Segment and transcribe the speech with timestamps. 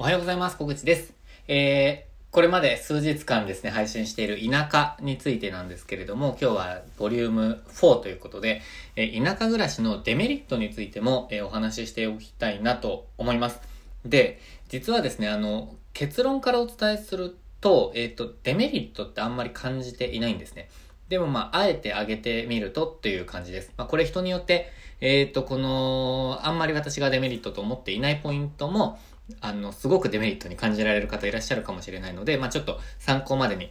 [0.00, 0.56] おはようございます。
[0.56, 1.12] 小口です。
[1.46, 8.62] えー、これまで数日間ですね、配信している田舎についてなんですけれども、今日はボリューム4ということで、
[8.96, 13.60] えー、田舎暮らしのデメリットについても、えー、お話ししておきたいなと思います。
[14.06, 14.40] で、
[14.70, 20.70] 実はですね、あの、結論からお伝えすると、えっ、ー、と、デメリットってあんまり感じていないんですね。
[21.10, 23.74] でもまあ、あえてあげてみるとっていう感じです。
[23.76, 24.72] まあ、これ人によって、
[25.02, 28.98] えっ、ー、と、この、あんまり私がデメリットと思っていないポイントも、
[29.40, 33.70] あの、すごくデメリットに感じられる方いらっしゃるかもしれないので、まあ、ちょっと参考までに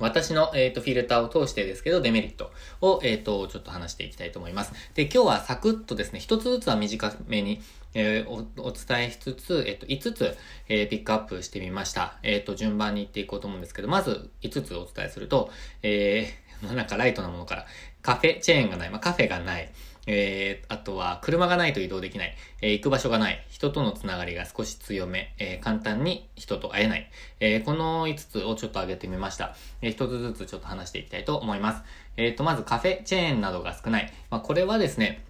[0.00, 4.72] 私の、えっ、ー、と、フィルターを通してですけど、デメリットを、えっ、ー、と、ちょっと話していきたいと思います。
[4.94, 7.60] で、今日はサクッとですね、一つずつは短めに、
[7.94, 10.36] えー、お伝えしつつ、えっ、と、5つ、
[10.68, 12.18] えピックアップしてみました。
[12.22, 15.50] えっ、と、順番に行っていこうと思うんですけど、まず5つお伝えすると、
[15.82, 17.66] えー、なんかライトなものから、
[18.02, 19.70] カフェチェーンがない、まあ、カフェがない、
[20.08, 29.54] えー、あとは車がないと移動できない、えー、行く場所がない、人とのつながりが少し強め、えー、簡単に人と会えない、えこの5つをちょっと挙げてみました。
[29.82, 31.82] え1つずつちょっと話していきたいと思います。
[32.16, 34.12] えっ、と、まずカフェチェーンなどが少ない。
[34.30, 35.24] まあ、これはですね、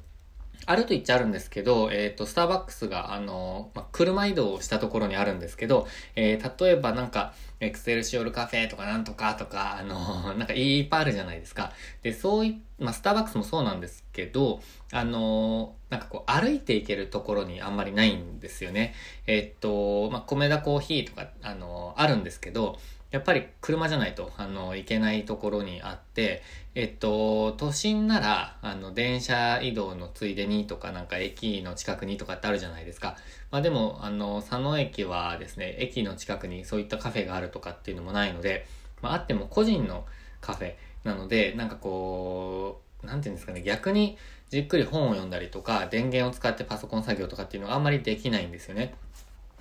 [0.66, 11.72] あると言っちゃあるんですけど、えっ、ー、と、スターバックスが、あの、ま、車移動したところにあるんですけど、えー、例えばなんか、エクセルシオルカフェとかなんとかとか、あの、 なんかいっぱいあるじゃないですか。
[12.02, 14.60] で、そうい、ま、スターバックスもそうなんですけど、
[14.92, 18.94] あの、なんかこう、歩いていけるところにあんまりないんですよね。
[19.26, 22.78] えっ、と、ま、米田コーヒーとか、あの、あるんですけど、
[23.10, 26.42] やっぱり車じゃないと、あの、行けないところにあって、
[26.74, 33.16] えっと、都心なら、あの、電車移動のついでにとか、なんか駅の近くにとかってあるじゃないですか。
[33.50, 38.66] まあでも、あの、佐野駅はですね、駅の近くにそういったカフェがあるとかっていうのもないので、
[39.00, 40.04] まああっても個人の
[40.42, 44.18] カフェなので、なんかこう、なんていうんですかね、逆に
[44.50, 48.94] じっくり本を読んだりとか、電源を使ってパソコン作業とかっていうのがあんまりできないんですよね。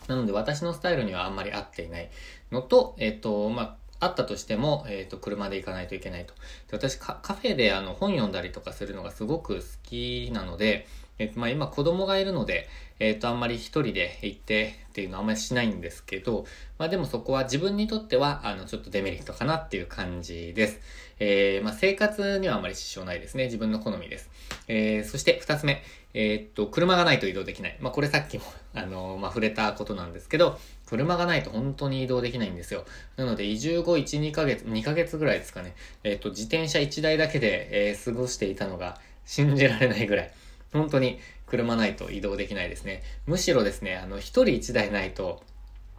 [0.07, 2.09] なので私のスタイルにはあんまり合っていない
[2.51, 6.33] のと、えっ、と、まあ、あったとしても、えっ、と、車で行かないといけないと。
[6.69, 10.87] で私、カフェであの本読んだりとかするのがすごく好きなので、
[11.19, 12.67] えっ、と、まあ、今子供がいるので、
[12.99, 16.45] えっ、と、あんまり一人で行ってっていうのはあんまりしないんですけど、
[16.77, 20.79] まあ、でもそこは自分にとっては、あの、ちょっとデメリットかなっていう感じです。
[21.19, 23.45] えー、まあ、生活にはあんまり支障ないですね。
[23.45, 24.29] 自分の好みです。
[24.67, 25.83] えー、そして二つ目。
[26.13, 27.77] えー、っと、車がないと移動できない。
[27.79, 32.85] まあ、これさっきも、あの、まあ、触れたことなんですけど、車がないと本当に移動できないんですよ。
[33.17, 35.75] なので、移住後1、2ヶ月、2ヶ月ぐらいですかね。
[36.03, 40.31] え、っと、自転車1台だけで、えー、過ごしていたのが信じられないぐらい。
[40.73, 43.03] 本当に車ないと移動できないですね。
[43.25, 45.41] むしろですね、あの、1人1台ないと、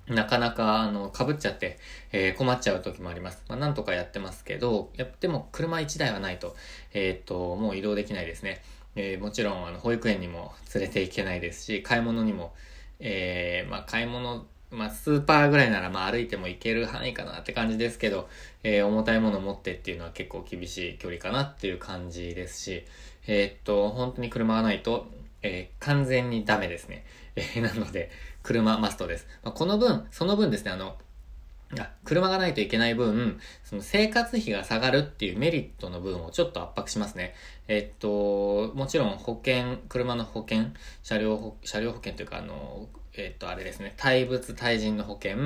[0.07, 1.79] なかなか、あの、被っちゃって、
[2.13, 3.43] えー、困っちゃう時もあります。
[3.49, 6.57] まあ、なんとかやってますけど、やっても車1台はないと、
[6.95, 8.63] えー、っと、もう移動できないですね。
[8.97, 12.53] えー、もちろんあの保育園にも連れて行けないですし、買い物にも、
[12.99, 18.29] え、まあ買い物、まあスーパーぐらいならまあ歩いても行ける範囲かなって感じですけど、
[18.65, 22.85] え、重たいもの持ってっていうのは結構厳しい距離かなっていう感じですし、
[23.29, 25.07] えー、っと、本当に車がないと、
[25.43, 27.05] えー、完全にダメですね。
[27.37, 28.11] えー、なので、
[28.43, 29.29] 車マストです。
[29.45, 30.97] まあ、この分、その分ですね、あの、
[31.79, 37.35] あ車がないといけない分、その生活費が下がるっていうメリットの分をちょっと圧迫しますね。
[37.69, 40.69] えっと、もちろん保険、車の保険、
[41.03, 45.37] 車両車両保険というか、あの、えっと、あれですね、対物対人の保険、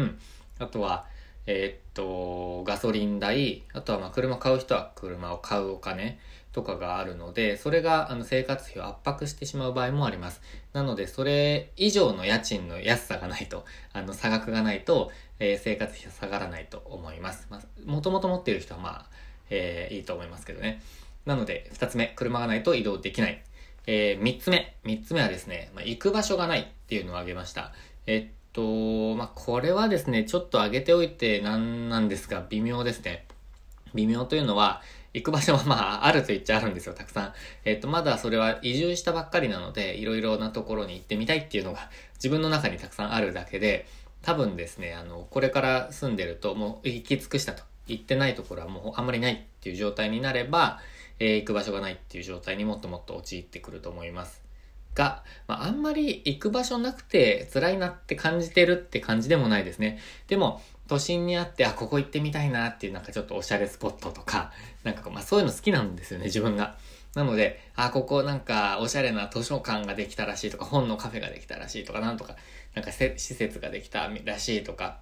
[0.60, 1.06] あとは、
[1.46, 6.20] えっと、ガソリン代、あとはまあ車買う人は車を買うお金
[6.52, 10.42] とかがあるので、それがあの生活費を圧迫してしまう場合もあります。
[10.72, 17.46] なので、それ以上の家賃の安さがないと、あの差額がないと、えー、生活費が下がらないと思います。
[17.50, 19.06] まあ、もともと持っている人はまあ、
[19.50, 20.82] えー、いいと思いますけどね。
[21.24, 23.42] なので、二つ目、車がないと移動できない。
[23.86, 27.72] えー、三つ目、三つ目はですね、まあ、行く場所がないっていうのを挙げました。
[28.06, 33.26] えっと、まあ、これはですね、ちょっと挙げておいてなんなんですが、微妙ですね。
[33.94, 34.82] 微妙というのは、
[35.14, 37.32] 行く場所はまあ、あると言っちゃあるんですよ、たくさん。
[37.64, 43.86] えっ、と、まだそれは移住したばっかりなので、いろいろなところに行ってみたいっていうのが自分の中にたくさんあるだけで、
[44.22, 47.64] 多分ですね、あの、これから住んでると、もう行き尽くしたと。
[47.88, 50.80] 行ってないところはもうあんまりないっていう状態になれば、
[51.18, 54.42] えー、行く場所がないっていう状態にもっともっと陥ってくると思います。
[54.94, 59.98] が、まあ、あんまり行く場所なくて辛いなって感じてるって感じでもないですね。
[60.28, 64.52] でも、都心にあって、あ、ここ行ってみたいなっていうなんかちょっとおしゃれスポットとか、
[64.84, 66.76] なんかまあそういうの好きなんですよね、自分が。
[67.14, 72.36] なので、あ、ここなんかおしゃれな図書館ができたらしいとか、本のカフェができたらしいとか、なんとか、
[72.74, 74.98] なんか施設ができたらしいとか、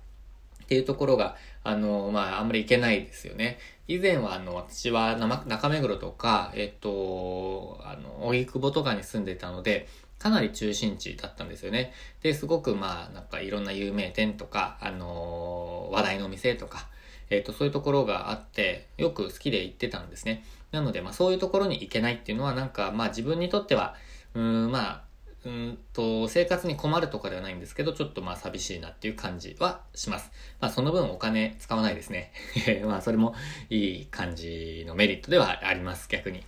[0.64, 3.58] っていうところが、あの、まあ、あんまり行けないですよね。
[3.88, 9.88] 以前は、あの、私は中目黒とか、えっと、あの、荻窪とかに住んでたので、
[10.20, 11.93] かなり中心地だったんですよね。
[12.22, 16.88] で、すごくまあ、なんかいろんな有名店とか、あのー、話題の店とか、
[17.31, 20.44] えっ、ー、と、そういうところがあって、よく好きで行ってたんですね。
[20.72, 23.94] なので、まあそういうところに行けないっていうのは、なんかまあ自分にとっては、
[24.34, 25.02] うん、まあ、
[25.46, 30.31] うんと、生活に困るとかではないんですけど、ちょっとまあ寂しいなっていう感じはします。
[30.61, 32.32] まあその分お金使わないですね。
[32.84, 33.34] まあそれも
[33.70, 36.44] いい感じのメリットではあります、逆に。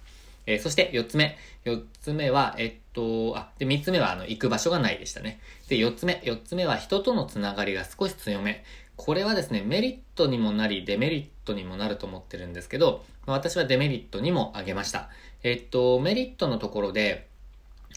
[0.47, 1.37] えー、そして4つ目。
[1.65, 5.41] 4つ目は、えっと、あ、で、3つ目は、あの、行く場所がないでしたね。
[5.69, 6.21] で、4つ目。
[6.25, 8.65] 4つ目は、人とのつながりが少し強め。
[8.97, 15.09] これはですね、メリットにもなり、デメリットにもなると思ってるんですけど、私はデメリットにも挙げました。
[15.43, 17.29] えっと、メリットのところで、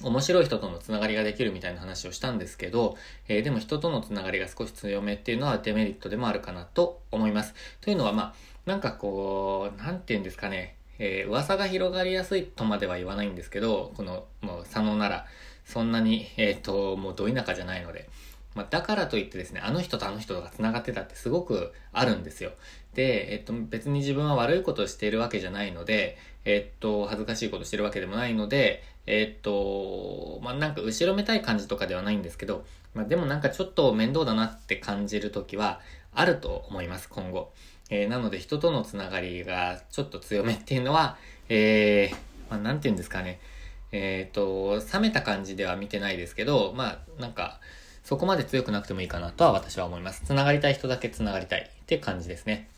[0.02, 2.98] 面白い人とのつながりができるみたいな話をしたんですけど、
[3.28, 7.54] えー、でも人とのつながりが少し強めっていうのはデメリットでもあるかなと思います。
[7.82, 8.34] というのは、まあ、
[8.66, 15.26] なんかこう、なんて言うんですかね、えー、噂が広がりやすいとまでは言わないんですけど、この、もう佐野なら、
[15.66, 18.08] そんなに、えっ、ー、と、もうど田舎じゃないので、
[18.56, 22.52] まあ、だからといってですね、あの人とあの人が繋がってたってすごくあるんですよ。
[22.94, 35.82] で、えっと、別に自分は悪いことをしているわけじゃないので、えっと、恥ずかしいことしてるわけでもないので、えっと、まあ、なんか後ろめたい感じとかではないんですけど、まあ、でもなんかちょっと面倒だなって感じるときは
[36.14, 37.52] あると思います、今後。
[37.90, 41.18] えー、なので人とのつながりがちょっと強めっていうのは、
[41.50, 42.16] えー、
[42.50, 43.40] まあ、なんて言うんですかね。
[43.92, 47.60] えっ、ー、と、冷めた感じでは見てないですけど、まあ、なんか、
[48.04, 50.24] そこまで強くなくてもいいかなとは私は思います。
[50.26, 52.70] つながりたい人だけつながりたいって感じですね。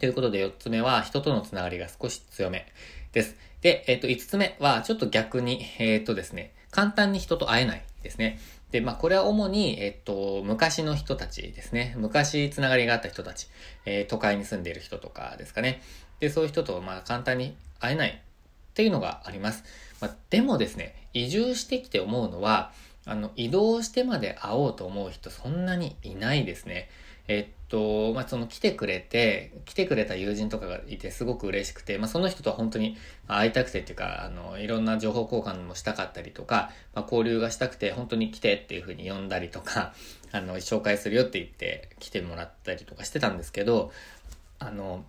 [0.00, 2.66] ということで4つ目は人とのつながりが少し強め
[3.12, 3.36] です。
[3.60, 8.38] で、えっ、ー、と5つ目はちょっと逆に、えっ、ー、とですね、簡単に人と会えないですね。
[8.70, 11.94] で、まあ、これは主に、えっと、昔の人たちですね。
[11.96, 13.48] 昔つながりがあった人たち、
[13.86, 15.80] えー、都会に住んでいる人とかですかね。
[16.20, 18.14] で、そういう人と、まあ、簡単に会えないっ
[18.74, 19.64] ていうのがあります。
[20.02, 22.72] まあ、でもですね、移住してきて思うのは、
[23.06, 26.90] あの、移動してまで会おうと思う人そんなにいないですね。
[27.28, 39.94] えっと、まあ、その来てくれて、来てくれた友人とかがいてすごく嬉しくて、まあ、その人とは本当に会いたくてっていうか、あの、いろんな情報交換もしたかったりとか、まあ、交流がしたくて、本当に来てっていう風に呼んだりとか、
[40.32, 43.92] あの、紹介するよって言って来てもらったりとかしてたんですけど、
[44.58, 45.04] あの、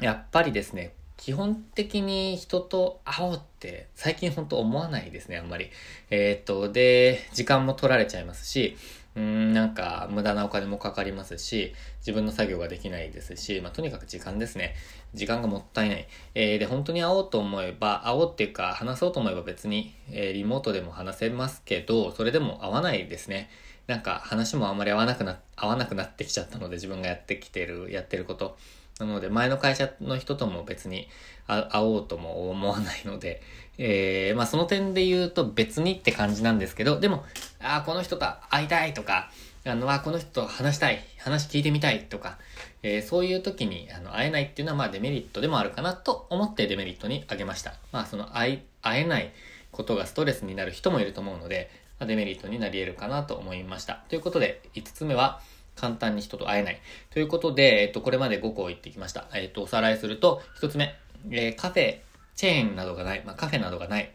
[0.00, 5.70] やっぱりですね、基本的に人と会おうって最近本当思わないですね、あんまり。
[6.10, 8.76] えー、っと、で、時間も取られちゃいますし、
[9.16, 14.74] うん、なんか無駄なお金もかかりますし、自分の作業ができないですし、まあ、とにかく時間ですね。
[15.14, 16.06] 時間がもったいない。
[16.34, 23.48] えー、で、本当に会おうと思えば、会おうっていうか、話そうと思えば別に、えー、リモートでも話せますけど、それでも会わないですね。
[23.86, 28.58] なんか話もあんまり合わなくな、合わなくなってきちゃったので、自分がやってきてる、やってること。
[28.98, 31.08] なので、前の会社の人とも別に
[31.46, 33.42] 会おうとも思わないので、
[33.78, 37.24] えー、まあその点で言うと別にって感じなんですけど、でも、
[37.60, 39.30] ああ、この人と会いたいとか、
[39.66, 42.38] あの、あこの人と話したい、話聞いてみたいとか、
[42.82, 47.74] えー、そういう時にあの会えないっていうのはまあデメリットでもあるかなと思ってデメリットに挙げました。
[47.92, 49.32] まあその会えない
[49.72, 54.04] ことがストレスになる人もいると思うので、ま、デメリットになり得るかなと思いました。
[54.08, 55.40] ということで、5つ目は、
[55.76, 56.80] 簡単に人と会えない。
[57.10, 59.26] ということで、えっと、これまで5個言ってきました。
[59.34, 60.94] えっと、おさらいすると、1つ目、
[61.30, 61.98] えー、カフェ、
[62.34, 63.22] チェーンなどがない。
[63.24, 64.10] まあ、カフェなどがない。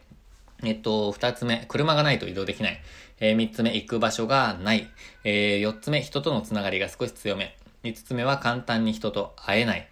[0.64, 2.80] えっと、二つ目、車がないと移動できない。
[3.20, 4.88] えー、三つ目、行く場所がない。
[5.24, 7.56] えー、四つ目、人とのつながりが少し強め。
[7.84, 9.88] 五つ目は簡単に人と会えない。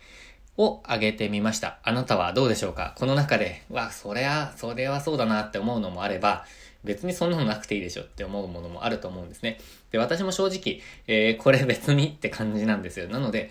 [0.57, 1.79] を挙げてみました。
[1.83, 2.95] あなたはどうでしょうか？
[2.99, 6.45] この中で、わ、それは、それはそうだなって思うのもあれば、
[6.85, 9.59] 別にそんなのなくていいでしょって思うものもあると思うんですね。
[9.91, 13.09] で、私も正直、えー、これ別にって感じなんですよ。
[13.09, 13.51] なので、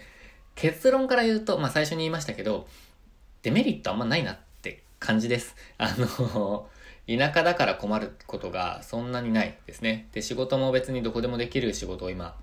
[0.56, 2.68] 結論から言うと、まあ最初に言いましたけど、
[3.44, 5.56] デメリットあんまないなって感じです。
[5.78, 6.68] あの、
[7.08, 10.08] 田舎だから困ることがそんなにないですね。
[10.12, 12.36] で、仕事も別にどこでもできる仕事を今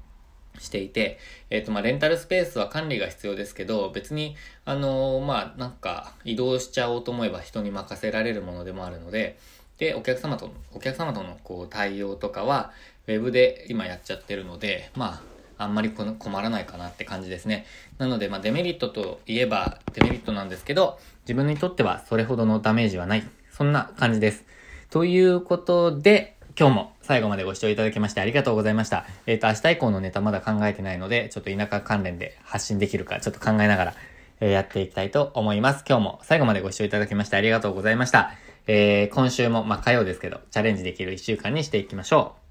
[0.58, 1.18] していて、
[1.50, 9.38] えっ、ー、と、まあ、レンタルスペースは管理が必要ですけど、別に、あのー、まあ、なんか、移動しちゃおうと思えば人に任せられるものでもあるので、
[9.78, 12.72] で、お客様と、お客様とのこう対応とかは、
[13.06, 15.22] ウェブで今やっちゃってるので、ま
[15.58, 17.66] あ、あんまり困らないかなって感じですね。
[17.98, 23.24] なので、まあ、デメリットといえばデメリットなんですけど、自分にとってはそれほどのダメージはない。
[23.50, 24.44] そんな感じです。
[24.90, 29.06] ということで、今日も最後までご視聴いただきましてありがとうございました。
[29.26, 33.94] えっ、ー、と、明日以降のネタまだ考えてないので、ちょっと田舎関連で発信できるかちょっと考えながら、
[34.40, 35.84] え、やっていきたいと思います。
[35.88, 38.45] 今日も最後までご視聴いただきましてありがとうございました。
[38.66, 42.45] えー、今週も、まあ、火曜ですけど、チャレンジできる一週間にしていきましょう。